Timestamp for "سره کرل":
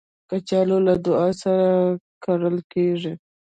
1.43-2.57